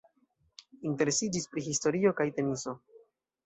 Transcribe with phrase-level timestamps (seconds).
[0.93, 2.79] Interesiĝis pri historio kaj teniso.